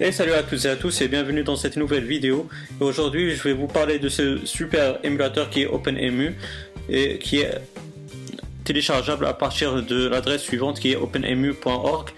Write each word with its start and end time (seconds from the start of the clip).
Et 0.00 0.10
salut 0.10 0.32
à 0.32 0.42
toutes 0.42 0.64
et 0.64 0.68
à 0.68 0.74
tous 0.74 1.02
et 1.02 1.08
bienvenue 1.08 1.44
dans 1.44 1.54
cette 1.54 1.76
nouvelle 1.76 2.04
vidéo. 2.04 2.48
Aujourd'hui 2.80 3.36
je 3.36 3.42
vais 3.44 3.52
vous 3.52 3.68
parler 3.68 4.00
de 4.00 4.08
ce 4.08 4.44
super 4.44 4.98
émulateur 5.04 5.50
qui 5.50 5.62
est 5.62 5.66
OpenEmu 5.66 6.34
et 6.88 7.18
qui 7.18 7.38
est 7.38 7.60
téléchargeable 8.64 9.24
à 9.24 9.34
partir 9.34 9.84
de 9.84 10.08
l'adresse 10.08 10.42
suivante 10.42 10.80
qui 10.80 10.90
est 10.90 10.96
openemu.org. 10.96 12.10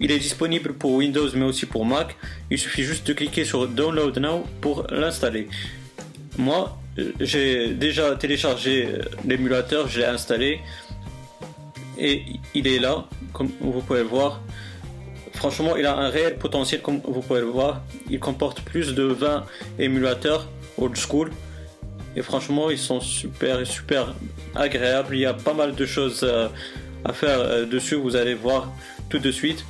Il 0.00 0.10
est 0.10 0.18
disponible 0.18 0.74
pour 0.74 0.92
Windows 0.92 1.26
mais 1.34 1.46
aussi 1.46 1.64
pour 1.64 1.86
Mac. 1.86 2.14
Il 2.50 2.58
suffit 2.58 2.82
juste 2.82 3.06
de 3.06 3.14
cliquer 3.14 3.46
sur 3.46 3.68
Download 3.68 4.18
Now 4.18 4.44
pour 4.60 4.86
l'installer. 4.90 5.48
Moi 6.36 6.78
j'ai 7.20 7.72
déjà 7.72 8.16
téléchargé 8.16 8.86
l'émulateur, 9.26 9.88
je 9.88 10.00
l'ai 10.00 10.06
installé 10.06 10.60
et 11.98 12.22
il 12.54 12.66
est 12.66 12.80
là 12.80 13.06
comme 13.32 13.48
vous 13.60 13.80
pouvez 13.80 14.00
le 14.00 14.08
voir 14.08 14.42
franchement, 15.34 15.76
il 15.76 15.86
a 15.86 15.96
un 15.96 16.08
réel 16.08 16.36
potentiel, 16.36 16.80
comme 16.80 17.00
vous 17.04 17.20
pouvez 17.20 17.40
le 17.40 17.46
voir. 17.46 17.82
Il 18.10 18.20
comporte 18.20 18.60
plus 18.62 18.94
de 18.94 19.04
20 19.04 19.44
émulateurs 19.78 20.48
old 20.78 20.96
school. 20.96 21.30
Et 22.16 22.22
franchement, 22.22 22.70
ils 22.70 22.78
sont 22.78 23.00
super, 23.00 23.66
super 23.66 24.14
agréables. 24.54 25.16
Il 25.16 25.20
y 25.20 25.26
a 25.26 25.34
pas 25.34 25.54
mal 25.54 25.74
de 25.74 25.86
choses 25.86 26.20
euh, 26.22 26.48
à 27.04 27.12
faire 27.12 27.40
euh, 27.40 27.66
dessus. 27.66 27.96
Vous 27.96 28.16
allez 28.16 28.34
voir 28.34 28.72
tout 29.08 29.18
de 29.18 29.30
suite. 29.30 29.64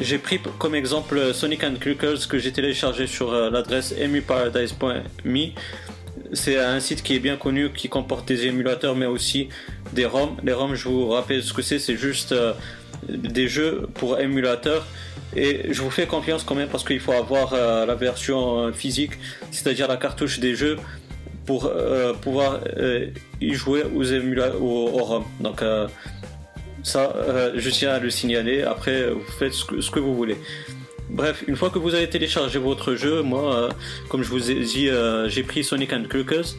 J'ai 0.00 0.18
pris 0.18 0.40
comme 0.58 0.74
exemple 0.74 1.32
Sonic 1.32 1.62
and 1.62 1.76
que 1.78 2.38
j'ai 2.38 2.52
téléchargé 2.52 3.06
sur 3.06 3.32
euh, 3.32 3.48
l'adresse 3.48 3.94
emuparadise.me. 3.96 5.52
C'est 6.32 6.58
un 6.58 6.80
site 6.80 7.04
qui 7.04 7.14
est 7.14 7.20
bien 7.20 7.36
connu, 7.36 7.70
qui 7.70 7.88
comporte 7.88 8.26
des 8.26 8.46
émulateurs, 8.46 8.96
mais 8.96 9.06
aussi 9.06 9.48
des 9.92 10.04
ROM. 10.04 10.36
Les 10.42 10.52
ROM, 10.52 10.74
je 10.74 10.88
vous 10.88 11.08
rappelle 11.10 11.44
ce 11.44 11.52
que 11.52 11.62
c'est. 11.62 11.78
C'est 11.78 11.96
juste 11.96 12.34
des 13.08 13.48
jeux 13.48 13.86
pour 13.94 14.20
émulateurs 14.20 14.86
et 15.36 15.72
je 15.72 15.82
vous 15.82 15.90
fais 15.90 16.06
confiance 16.06 16.44
quand 16.44 16.54
même 16.54 16.68
parce 16.68 16.84
qu'il 16.84 17.00
faut 17.00 17.12
avoir 17.12 17.54
euh, 17.54 17.86
la 17.86 17.94
version 17.94 18.58
euh, 18.58 18.72
physique, 18.72 19.12
c'est-à-dire 19.50 19.88
la 19.88 19.96
cartouche 19.96 20.38
des 20.38 20.54
jeux 20.54 20.78
pour 21.44 21.66
euh, 21.66 22.12
pouvoir 22.14 22.60
y 23.40 23.52
jouer 23.52 23.82
aux 23.94 24.02
émulateurs 24.02 24.62
au, 24.62 24.86
ROM. 24.86 25.24
Donc 25.40 25.62
ça, 26.82 27.14
je 27.54 27.70
tiens 27.70 27.90
à 27.90 27.98
le 27.98 28.08
signaler. 28.08 28.62
Après, 28.62 29.10
vous 29.10 29.20
faites 29.38 29.52
ce 29.52 29.90
que, 29.90 30.00
vous 30.00 30.14
voulez. 30.14 30.38
Bref, 31.10 31.44
une 31.46 31.56
fois 31.56 31.68
que 31.68 31.78
vous 31.78 31.94
avez 31.94 32.08
téléchargé 32.08 32.58
votre 32.58 32.94
jeu, 32.94 33.22
moi, 33.22 33.68
comme 34.08 34.22
je 34.22 34.30
vous 34.30 34.50
ai 34.50 34.54
dit, 34.54 34.88
j'ai 35.26 35.42
pris 35.42 35.64
Sonic 35.64 35.92
and 35.92 36.04
Knuckles. 36.10 36.56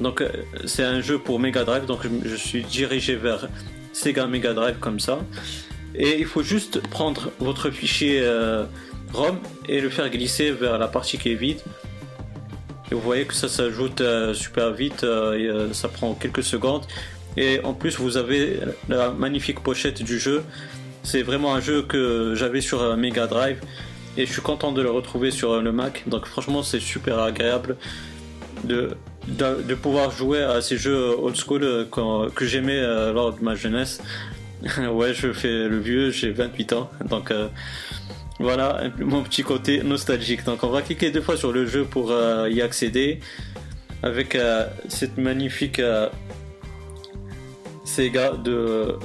Donc 0.00 0.22
c'est 0.66 0.84
un 0.84 1.00
jeu 1.00 1.18
pour 1.18 1.40
Mega 1.40 1.64
Drive, 1.64 1.86
donc 1.86 2.00
je 2.24 2.36
suis 2.36 2.62
dirigé 2.62 3.16
vers 3.16 3.48
Sega 3.92 4.26
Mega 4.28 4.52
Drive 4.52 4.76
comme 4.78 5.00
ça 5.00 5.18
et 5.94 6.18
il 6.18 6.26
faut 6.26 6.42
juste 6.42 6.80
prendre 6.88 7.30
votre 7.38 7.70
fichier 7.70 8.20
euh, 8.22 8.64
ROM 9.12 9.38
et 9.68 9.80
le 9.80 9.90
faire 9.90 10.08
glisser 10.10 10.50
vers 10.50 10.78
la 10.78 10.88
partie 10.88 11.18
qui 11.18 11.32
est 11.32 11.36
vide. 11.36 11.60
Et 12.90 12.94
vous 12.94 13.00
voyez 13.00 13.24
que 13.24 13.34
ça 13.34 13.48
s'ajoute 13.48 14.00
euh, 14.00 14.34
super 14.34 14.72
vite, 14.72 15.04
euh, 15.04 15.72
ça 15.72 15.88
prend 15.88 16.14
quelques 16.14 16.42
secondes. 16.42 16.84
Et 17.36 17.60
en 17.64 17.72
plus, 17.72 17.98
vous 17.98 18.16
avez 18.16 18.60
la 18.88 19.10
magnifique 19.10 19.60
pochette 19.60 20.02
du 20.02 20.18
jeu. 20.18 20.44
C'est 21.02 21.22
vraiment 21.22 21.54
un 21.54 21.60
jeu 21.60 21.82
que 21.82 22.34
j'avais 22.36 22.60
sur 22.60 22.96
Mega 22.96 23.26
Drive 23.26 23.60
et 24.16 24.26
je 24.26 24.32
suis 24.32 24.42
content 24.42 24.72
de 24.72 24.82
le 24.82 24.90
retrouver 24.90 25.30
sur 25.30 25.60
le 25.60 25.72
Mac. 25.72 26.04
Donc 26.06 26.26
franchement, 26.26 26.62
c'est 26.62 26.80
super 26.80 27.18
agréable 27.18 27.76
de, 28.64 28.90
de, 29.26 29.74
pouvoir 29.74 30.10
jouer 30.10 30.42
à 30.42 30.60
ces 30.60 30.76
jeux 30.76 31.16
old 31.18 31.34
school 31.34 31.88
que 31.90 32.44
j'aimais 32.44 32.80
lors 33.12 33.32
de 33.32 33.42
ma 33.42 33.54
jeunesse. 33.54 34.00
ouais, 34.92 35.12
je 35.14 35.32
fais 35.32 35.68
le 35.68 35.78
vieux, 35.78 36.10
j'ai 36.10 36.30
28 36.30 36.72
ans. 36.72 36.90
Donc 37.08 37.30
euh, 37.30 37.48
voilà 38.38 38.82
mon 38.98 39.22
petit 39.22 39.42
côté 39.42 39.82
nostalgique. 39.82 40.44
Donc 40.44 40.62
on 40.62 40.68
va 40.68 40.82
cliquer 40.82 41.10
deux 41.10 41.20
fois 41.20 41.36
sur 41.36 41.52
le 41.52 41.66
jeu 41.66 41.84
pour 41.84 42.10
euh, 42.10 42.48
y 42.50 42.62
accéder 42.62 43.20
avec 44.02 44.34
euh, 44.34 44.66
cette 44.88 45.18
magnifique 45.18 45.80
Sega 47.84 48.32
de 48.32 48.96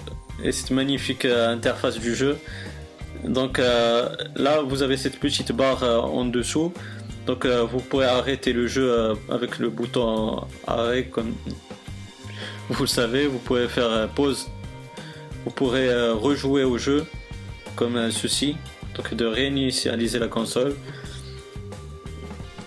et 0.44 0.52
cette 0.52 0.72
magnifique 0.72 1.26
interface 1.26 2.00
du 2.00 2.16
jeu. 2.16 2.38
Donc 3.24 3.58
là, 3.58 4.62
vous 4.62 4.84
avez 4.84 4.98
cette 4.98 5.20
petite 5.20 5.52
barre 5.52 5.84
en 5.84 6.26
dessous. 6.26 6.72
Donc 7.26 7.48
vous 7.48 7.80
pourrez 7.80 8.06
arrêter 8.06 8.54
le 8.54 8.68
jeu 8.68 9.16
avec 9.30 9.58
le 9.58 9.70
bouton 9.70 10.46
arrêt 10.68 11.06
comme 11.06 11.34
vous 12.70 12.84
le 12.84 12.88
savez. 12.88 13.26
Vous 13.26 13.40
pouvez 13.40 13.68
faire 13.68 14.08
pause 14.10 14.48
vous 15.48 15.54
pourrez 15.54 15.88
euh, 15.88 16.14
rejouer 16.14 16.66
au 16.66 16.78
jeu 16.78 17.06
comme 17.78 17.96
euh, 17.96 18.12
ceci, 18.12 18.58
donc 18.96 19.14
de 19.14 19.26
réinitialiser 19.26 20.20
la 20.20 20.28
console. 20.28 20.76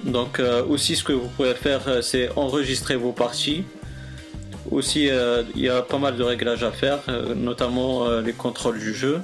Donc 0.02 0.40
euh, 0.40 0.64
aussi 0.64 0.96
ce 0.96 1.04
que 1.04 1.12
vous 1.12 1.28
pouvez 1.28 1.52
faire 1.52 2.02
c'est 2.02 2.30
enregistrer 2.36 2.96
vos 2.96 3.12
parties. 3.12 3.64
Aussi 4.70 5.10
il 5.56 5.60
y 5.60 5.68
a 5.68 5.82
pas 5.82 5.98
mal 5.98 6.16
de 6.16 6.22
réglages 6.22 6.64
à 6.64 6.70
faire, 6.70 7.00
notamment 7.36 8.08
les 8.20 8.32
contrôles 8.32 8.78
du 8.78 8.94
jeu. 8.94 9.20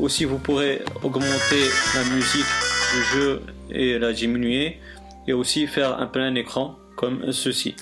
Aussi 0.00 0.24
vous 0.24 0.38
pourrez 0.38 0.82
augmenter 1.04 1.62
la 1.94 2.04
musique 2.14 2.52
du 2.94 3.02
jeu 3.12 3.42
et 3.70 3.98
la 3.98 4.12
diminuer 4.12 4.78
et 5.28 5.32
aussi 5.32 5.66
faire 5.66 6.00
un 6.00 6.06
plein 6.06 6.34
écran 6.34 6.78
comme 6.96 7.32
ceci. 7.32 7.76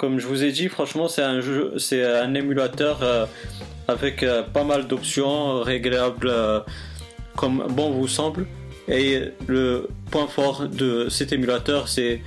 Comme 0.00 0.18
je 0.18 0.26
vous 0.26 0.44
ai 0.44 0.50
dit, 0.50 0.68
franchement, 0.70 1.08
c'est 1.08 1.22
un 1.22 2.34
émulateur 2.34 3.00
euh, 3.02 3.26
avec 3.86 4.22
euh, 4.22 4.42
pas 4.42 4.64
mal 4.64 4.88
d'options 4.88 5.60
réglables 5.60 6.30
euh, 6.30 6.60
comme 7.36 7.66
bon 7.68 7.90
vous 7.90 8.08
semble. 8.08 8.46
Et 8.88 9.24
le 9.46 9.90
point 10.10 10.26
fort 10.26 10.66
de 10.68 11.10
cet 11.10 11.34
émulateur, 11.34 11.86
c'est 11.88 12.22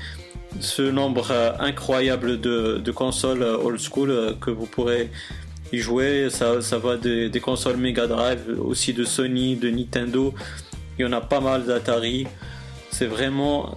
ce 0.60 0.84
nombre 0.84 1.32
incroyable 1.60 2.40
de, 2.40 2.92
consoles 2.92 3.42
old 3.42 3.80
school 3.80 4.36
que 4.40 4.52
vous 4.52 4.68
pourrez 4.68 5.10
y 5.72 5.80
jouer. 5.80 6.28
Ça, 6.30 6.78
va 6.78 6.98
des, 6.98 7.32
consoles 7.42 7.78
Mega 7.78 8.06
Drive, 8.06 8.56
aussi 8.64 8.94
de 8.94 9.04
Sony, 9.04 9.56
de 9.56 9.72
Nintendo. 9.72 10.36
Il 11.00 11.02
y 11.02 11.06
en 11.08 11.12
a 11.12 11.22
pas 11.22 11.40
mal 11.40 11.66
d'Atari. 11.66 12.28
C'est 12.92 13.08
vraiment 13.08 13.76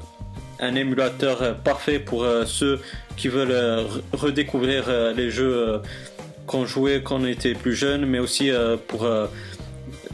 un 0.61 0.75
émulateur 0.75 1.56
parfait 1.59 1.99
pour 1.99 2.27
ceux 2.47 2.81
qui 3.17 3.28
veulent 3.28 3.50
euh, 3.50 3.84
redécouvrir 4.12 4.84
euh, 4.89 5.12
les 5.12 5.31
jeux 5.31 5.56
euh, 5.56 5.78
qu'on 6.47 6.67
jouait 6.67 7.03
quand 7.03 7.21
on 7.21 7.27
était 7.27 7.55
plus 7.55 7.75
jeune, 7.75 8.06
mais 8.06 8.19
aussi 8.21 8.53
pour 8.87 9.09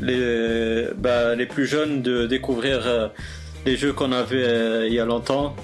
les, 0.00 0.86
bah, 0.96 1.34
les 1.34 1.44
plus 1.44 1.66
jeunes 1.66 2.00
de 2.00 2.26
découvrir 2.26 3.10
les 3.66 3.76
jeux 3.76 3.92
qu'on 3.92 4.12
avait 4.12 4.88
il 4.88 4.94
y 4.94 4.98
a 4.98 5.04
longtemps. 5.04 5.54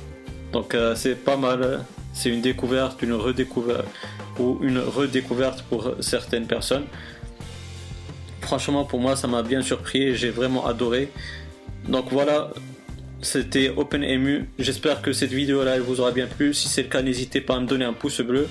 Donc 0.52 0.76
c'est 0.94 1.14
pas 1.14 1.38
mal, 1.38 1.86
c'est 2.12 2.28
une 2.28 2.42
découverte, 2.42 3.00
une 3.00 3.14
redécouverte 3.14 3.86
ou 4.38 4.58
une 4.60 4.78
redécouverte 4.78 5.62
pour 5.62 5.94
certaines 6.00 6.46
personnes. 6.46 6.84
Franchement 8.42 8.84
pour 8.84 9.00
moi 9.00 9.16
ça 9.16 9.26
m'a 9.26 9.42
bien 9.42 9.62
surpris 9.62 10.02
et 10.02 10.14
j'ai 10.14 10.28
vraiment 10.28 10.66
adoré. 10.66 11.10
Donc 11.88 12.08
voilà, 12.10 12.50
c'était 13.20 13.70
OpenEmu. 13.70 14.48
J'espère 14.58 15.02
que 15.02 15.12
cette 15.12 15.32
vidéo 15.32 15.64
là 15.64 15.78
vous 15.80 16.00
aura 16.00 16.12
bien 16.12 16.26
plu. 16.26 16.54
Si 16.54 16.68
c'est 16.68 16.82
le 16.82 16.88
cas, 16.88 17.02
n'hésitez 17.02 17.40
pas 17.40 17.56
à 17.56 17.60
me 17.60 17.66
donner 17.66 17.84
un 17.84 17.92
pouce 17.92 18.20
bleu. 18.20 18.48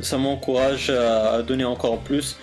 Ça 0.00 0.16
m'encourage 0.16 0.90
à 0.90 1.42
donner 1.42 1.64
encore 1.64 2.00
plus. 2.00 2.36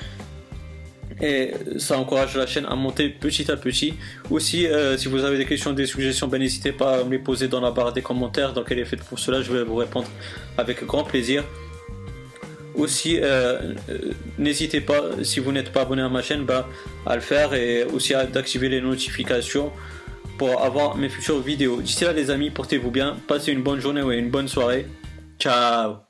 Et 1.20 1.52
ça 1.80 1.98
encourage 1.98 2.36
la 2.38 2.46
chaîne 2.46 2.66
à 2.68 2.76
monter 2.76 3.10
petit 3.10 3.52
à 3.52 3.58
petit. 3.58 3.96
Aussi, 4.30 4.68
euh, 4.68 4.98
si 4.98 5.08
vous 5.08 5.24
avez 5.24 5.38
des 5.38 5.46
questions, 5.46 5.74
des 5.74 5.88
suggestions, 5.88 6.28
ben, 6.28 6.40
n'hésitez 6.40 6.72
pas 6.72 7.00
à 7.00 7.04
me 7.04 7.12
les 7.12 7.18
poser 7.18 7.48
dans 7.48 7.60
la 7.60 7.72
barre 7.72 7.92
des 7.92 8.04
commentaires. 8.04 8.54
Donc 8.54 8.68
elle 8.70 8.80
est 8.80 8.86
faite 8.86 9.04
pour 9.04 9.18
cela. 9.18 9.42
Je 9.42 9.52
vais 9.52 9.64
vous 9.64 9.76
répondre 9.76 10.08
avec 10.58 10.86
grand 10.86 11.04
plaisir. 11.04 11.44
Aussi, 12.76 13.18
euh, 13.20 13.74
euh, 13.90 14.12
n'hésitez 14.38 14.82
pas, 14.82 15.02
si 15.24 15.40
vous 15.40 15.52
n'êtes 15.52 15.72
pas 15.72 15.82
abonné 15.82 16.04
à 16.04 16.10
ma 16.10 16.22
chaîne, 16.22 16.44
ben, 16.44 16.64
à 17.08 17.16
le 17.16 17.22
faire 17.22 17.56
et 17.56 17.84
aussi 17.86 18.14
d'activer 18.32 18.70
les 18.70 18.82
notifications 18.82 19.72
pour 20.38 20.64
avoir 20.64 20.96
mes 20.96 21.10
futures 21.10 21.40
vidéos. 21.40 21.82
D'ici 21.82 22.04
là 22.04 22.14
les 22.14 22.30
amis, 22.30 22.50
portez-vous 22.50 22.92
bien, 22.92 23.18
passez 23.28 23.52
une 23.52 23.64
bonne 23.64 23.80
journée 23.80 24.02
ou 24.02 24.12
une 24.12 24.30
bonne 24.30 24.48
soirée. 24.48 24.86
Ciao 25.40 26.07